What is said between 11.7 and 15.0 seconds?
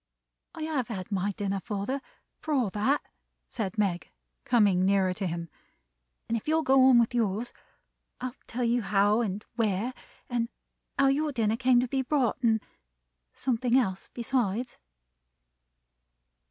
to be brought; and something else besides."